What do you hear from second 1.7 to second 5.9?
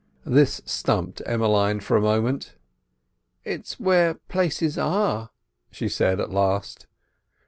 for a moment. "It's where places are," she